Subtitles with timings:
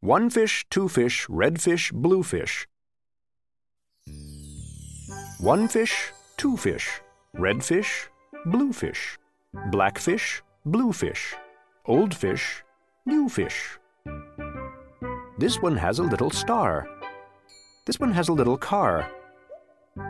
[0.00, 2.68] One fish, two fish, red fish, blue fish.
[5.40, 6.88] One fish, two fish,
[7.34, 8.08] red fish,
[8.46, 9.18] blue fish,
[9.72, 11.34] black fish, blue fish,
[11.84, 12.62] old fish,
[13.06, 13.76] new fish.
[15.36, 16.86] This one has a little star.
[17.84, 19.10] This one has a little car.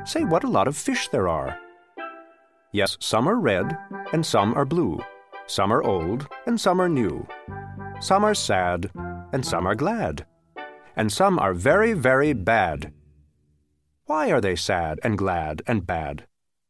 [0.04, 1.58] Say what a lot of fish there are.
[2.72, 3.74] Yes, some are red
[4.12, 5.02] and some are blue.
[5.46, 7.26] Some are old and some are new.
[8.00, 8.90] Some are sad
[9.32, 10.26] and some are glad.
[10.96, 12.92] And some are very, very bad.
[14.06, 16.26] Why are they sad and glad and bad?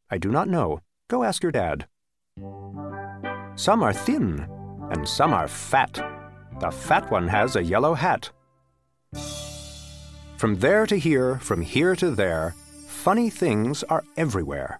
[0.09, 0.81] I do not know.
[1.07, 1.87] Go ask your dad.
[3.55, 4.47] Some are thin
[4.91, 5.93] and some are fat.
[6.59, 8.31] The fat one has a yellow hat.
[10.37, 12.55] From there to here, from here to there,
[12.87, 14.79] funny things are everywhere.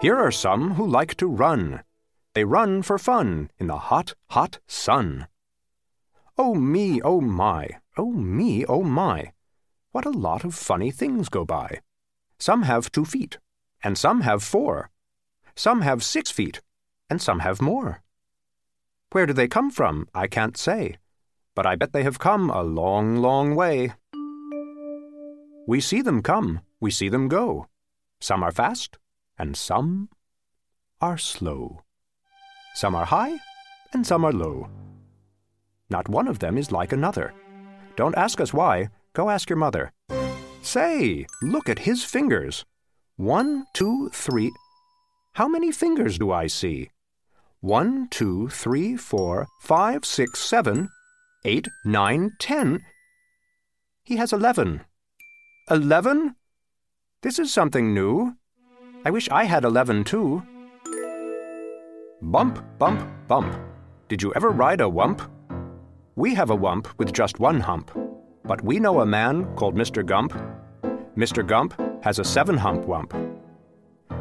[0.00, 1.82] Here are some who like to run.
[2.34, 5.26] They run for fun in the hot, hot sun.
[6.38, 9.32] Oh me, oh my, oh me, oh my.
[9.92, 11.80] What a lot of funny things go by.
[12.38, 13.38] Some have two feet,
[13.82, 14.90] and some have four.
[15.54, 16.60] Some have six feet,
[17.08, 18.02] and some have more.
[19.12, 20.08] Where do they come from?
[20.14, 20.98] I can't say,
[21.54, 23.94] but I bet they have come a long, long way.
[25.66, 27.66] We see them come, we see them go.
[28.20, 28.98] Some are fast,
[29.38, 30.10] and some
[31.00, 31.82] are slow.
[32.74, 33.38] Some are high,
[33.94, 34.68] and some are low.
[35.88, 37.32] Not one of them is like another.
[37.96, 39.92] Don't ask us why, go ask your mother.
[40.62, 42.64] Say, look at his fingers.
[43.16, 44.52] One, two, three.
[45.34, 46.90] How many fingers do I see?
[47.60, 50.88] One, two, three, four, five, six, seven,
[51.44, 52.82] eight, nine, ten.
[54.02, 54.82] He has eleven.
[55.70, 56.36] Eleven?
[57.22, 58.36] This is something new.
[59.04, 60.42] I wish I had eleven too.
[62.22, 63.56] Bump, bump, bump.
[64.08, 65.28] Did you ever ride a wump?
[66.18, 67.90] We have a wump with just one hump,
[68.42, 70.04] but we know a man called Mr.
[70.04, 70.32] Gump.
[71.14, 71.46] Mr.
[71.46, 73.12] Gump has a seven hump wump.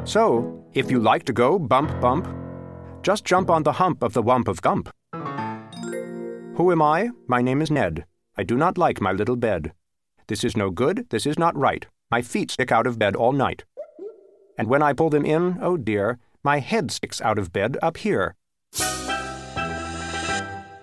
[0.04, 2.28] So, if you like to go bump bump,
[3.02, 4.90] just jump on the hump of the wump of Gump.
[6.58, 7.12] Who am I?
[7.28, 8.04] My name is Ned.
[8.36, 9.72] I do not like my little bed.
[10.28, 11.86] This is no good, this is not right.
[12.12, 13.64] My feet stick out of bed all night.
[14.58, 17.96] And when I pull them in, oh dear, my head sticks out of bed up
[17.96, 18.36] here.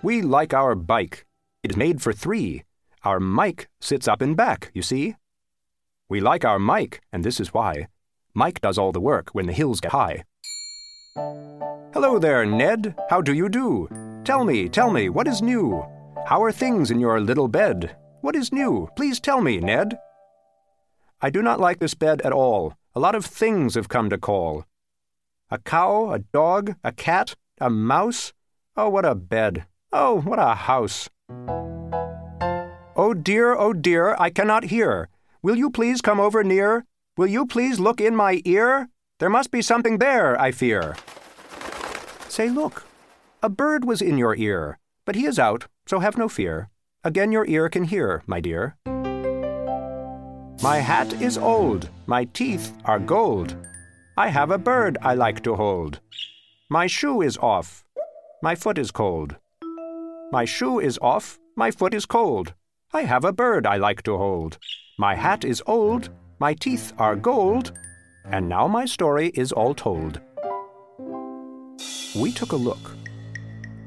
[0.03, 1.25] We like our bike.
[1.63, 2.65] It is made for three.
[3.05, 5.15] Our Mike sits up in back, you see.
[6.09, 7.87] We like our Mike, and this is why.
[8.33, 10.25] Mike does all the work when the hills get high.
[11.93, 12.95] Hello there, Ned.
[13.09, 13.87] How do you do?
[14.25, 15.81] Tell me, tell me, what is new?
[16.25, 17.95] How are things in your little bed?
[18.19, 18.89] What is new?
[18.97, 19.97] Please tell me, Ned.
[21.21, 22.73] I do not like this bed at all.
[22.93, 24.65] A lot of things have come to call.
[25.49, 28.33] A cow, a dog, a cat, a mouse.
[28.75, 29.65] Oh, what a bed.
[29.95, 31.07] Oh, what a house!
[32.95, 35.07] Oh dear, oh dear, I cannot hear.
[35.43, 36.85] Will you please come over near?
[37.15, 38.89] Will you please look in my ear?
[39.19, 40.95] There must be something there, I fear.
[42.27, 42.87] Say, look,
[43.43, 46.69] a bird was in your ear, but he is out, so have no fear.
[47.03, 48.75] Again your ear can hear, my dear.
[50.63, 53.55] My hat is old, my teeth are gold.
[54.17, 55.99] I have a bird I like to hold.
[56.67, 57.85] My shoe is off,
[58.41, 59.35] my foot is cold.
[60.33, 62.55] My shoe is off, my foot is cold.
[62.91, 64.57] I have a bird I like to hold.
[64.97, 67.71] My hat is old, my teeth are gold,
[68.25, 70.19] and now my story is all told.
[72.15, 72.97] We took a look.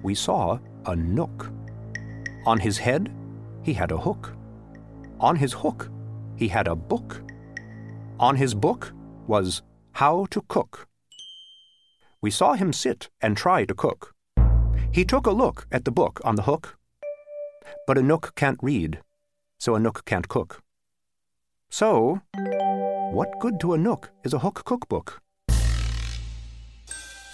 [0.04, 1.50] We saw a nook.
[2.46, 3.12] On his head,
[3.64, 4.32] he had a hook.
[5.18, 5.90] On his hook,
[6.36, 7.22] he had a book.
[8.20, 8.92] On his book
[9.26, 9.62] was
[9.94, 10.86] How to Cook.
[12.22, 14.15] We saw him sit and try to cook.
[14.96, 16.78] He took a look at the book on the hook.
[17.86, 19.00] But a nook can't read,
[19.58, 20.62] so a nook can't cook.
[21.68, 22.22] So,
[23.12, 25.20] what good to a nook is a hook cookbook?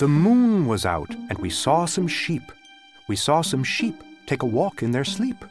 [0.00, 2.50] The moon was out, and we saw some sheep.
[3.06, 3.94] We saw some sheep
[4.26, 5.44] take a walk in their sleep.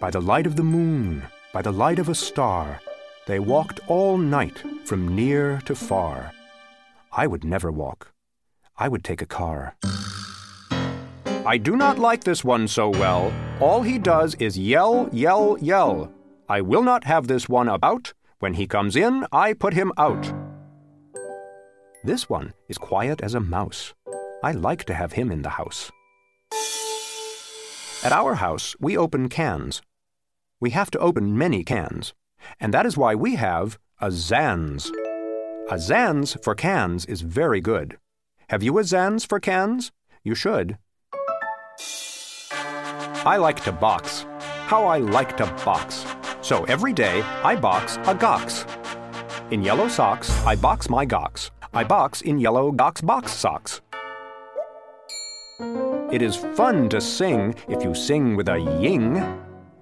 [0.00, 2.80] By the light of the moon, by the light of a star,
[3.28, 6.32] they walked all night from near to far.
[7.12, 8.12] I would never walk.
[8.76, 9.76] I would take a car.
[11.46, 13.32] I do not like this one so well.
[13.60, 16.12] All he does is yell, yell, yell.
[16.48, 18.12] I will not have this one about.
[18.40, 20.32] When he comes in, I put him out.
[22.02, 23.94] This one is quiet as a mouse.
[24.42, 25.92] I like to have him in the house.
[28.02, 29.82] At our house, we open cans.
[30.58, 32.12] We have to open many cans,
[32.58, 34.90] and that is why we have a Zans.
[35.70, 37.98] A Zans for cans is very good.
[38.48, 39.92] Have you a Zans for cans?
[40.24, 40.78] You should.
[43.26, 44.24] I like to box.
[44.68, 46.06] how I like to box.
[46.42, 48.64] So every day I box a gox.
[49.50, 51.50] In yellow socks, I box my gox.
[51.74, 53.80] I box in yellow gox box socks.
[56.12, 59.20] It is fun to sing if you sing with a ying.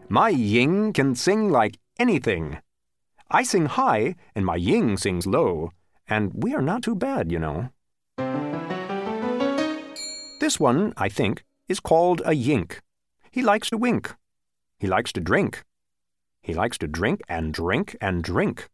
[0.09, 2.61] My ying can sing like anything.
[3.31, 5.71] I sing high and my ying sings low,
[6.09, 7.69] and we are not too bad, you know.
[10.41, 12.81] This one, I think, is called a yink.
[13.35, 14.15] He likes to wink.
[14.79, 15.65] He likes to drink.
[16.41, 18.69] He likes to drink and drink and drink.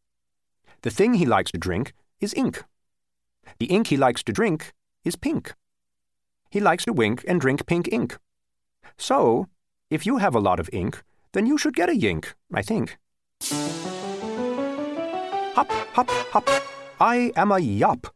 [0.83, 2.65] The thing he likes to drink is ink.
[3.59, 5.55] The ink he likes to drink is pink.
[6.51, 8.19] He likes to wink and drink pink ink.
[8.99, 9.47] So,
[9.89, 12.99] if you have a lot of ink, then you should get a yink, I think.
[15.55, 16.51] Hop, hop, hop.
[17.01, 18.15] I am a yop.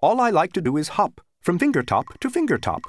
[0.00, 2.82] All I like to do is hop from finger top to finger top.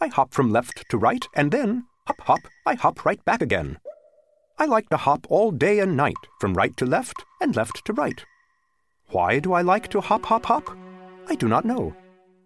[0.00, 3.78] I hop from left to right, and then, hop, hop, I hop right back again.
[4.58, 7.92] I like to hop all day and night, from right to left and left to
[7.92, 8.24] right.
[9.08, 10.76] Why do I like to hop, hop, hop?
[11.28, 11.94] I do not know.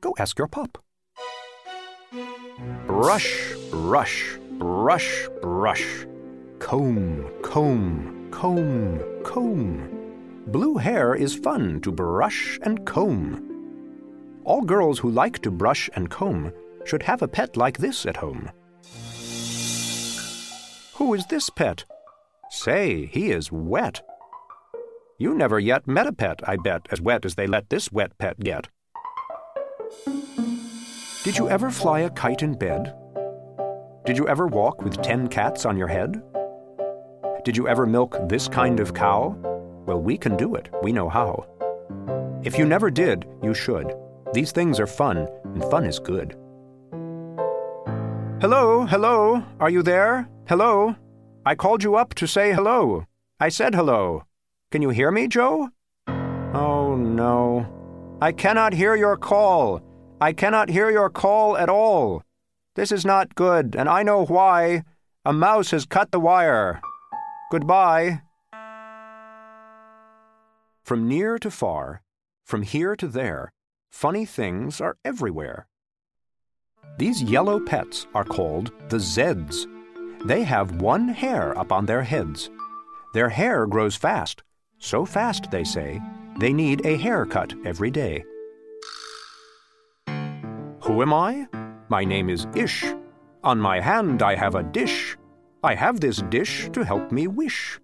[0.01, 0.79] Go ask your pop.
[2.87, 6.07] Brush, brush, brush, brush.
[6.59, 9.91] Comb, comb, comb, comb.
[10.47, 13.51] Blue hair is fun to brush and comb.
[14.45, 16.53] All girls who like to brush and comb
[16.85, 18.51] should have a pet like this at home.
[21.05, 21.85] Who is this pet?
[22.49, 24.01] Say, he is wet.
[25.19, 28.17] You never yet met a pet, I bet, as wet as they let this wet
[28.17, 28.69] pet get.
[31.23, 32.95] Did you ever fly a kite in bed?
[34.07, 36.23] Did you ever walk with ten cats on your head?
[37.45, 39.37] Did you ever milk this kind of cow?
[39.85, 40.71] Well, we can do it.
[40.83, 41.45] We know how.
[42.45, 43.93] If you never did, you should.
[44.33, 46.35] These things are fun, and fun is good.
[48.45, 50.29] Hello, hello, are you there?
[50.47, 50.95] Hello?
[51.47, 53.07] I called you up to say hello.
[53.41, 54.25] I said hello.
[54.71, 55.71] Can you hear me, Joe?
[56.07, 57.67] Oh, no.
[58.21, 59.81] I cannot hear your call.
[60.21, 62.23] I cannot hear your call at all.
[62.75, 64.83] This is not good, and I know why.
[65.25, 66.83] A mouse has cut the wire.
[67.51, 68.21] Goodbye.
[70.83, 72.03] From near to far,
[72.45, 73.53] from here to there,
[73.91, 75.67] funny things are everywhere.
[76.99, 79.67] These yellow pets are called the Zeds.
[80.27, 82.51] They have one hair up on their heads.
[83.13, 84.43] Their hair grows fast,
[84.79, 86.01] so fast, they say,
[86.39, 88.25] they need a haircut every day.
[90.83, 91.49] Who am I?
[91.89, 92.85] My name is Ish.
[93.43, 95.17] On my hand I have a dish.
[95.63, 97.81] I have this dish to help me wish.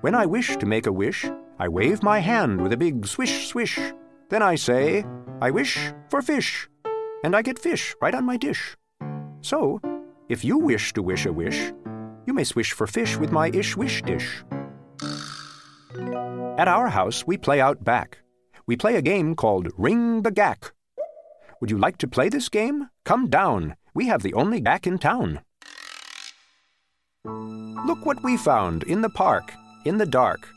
[0.00, 1.28] When I wish to make a wish,
[1.58, 3.78] I wave my hand with a big swish swish.
[4.28, 5.04] Then I say,
[5.42, 6.69] I wish for fish.
[7.22, 8.76] And I get fish right on my dish.
[9.42, 9.80] So,
[10.28, 11.72] if you wish to wish a wish,
[12.26, 14.44] you may swish for fish with my ish wish dish.
[16.58, 18.18] At our house, we play out back.
[18.66, 20.72] We play a game called Ring the Gack.
[21.60, 22.88] Would you like to play this game?
[23.04, 23.76] Come down.
[23.92, 25.40] We have the only gack in town.
[27.24, 29.52] Look what we found in the park,
[29.84, 30.48] in the dark.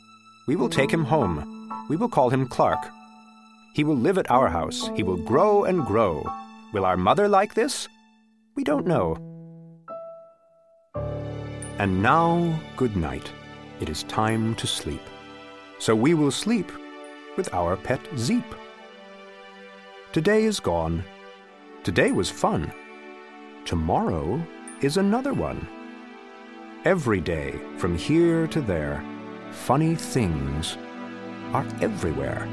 [0.46, 1.68] We will take him home.
[1.88, 2.88] We will call him Clark.
[3.74, 4.88] He will live at our house.
[4.94, 6.24] He will grow and grow.
[6.74, 7.88] Will our mother like this?
[8.56, 9.16] We don't know.
[11.78, 13.30] And now, good night.
[13.78, 15.00] It is time to sleep.
[15.78, 16.72] So we will sleep
[17.36, 18.44] with our pet Zeep.
[20.12, 21.04] Today is gone.
[21.84, 22.72] Today was fun.
[23.64, 24.44] Tomorrow
[24.80, 25.68] is another one.
[26.84, 29.00] Every day, from here to there,
[29.52, 30.76] funny things
[31.52, 32.48] are everywhere.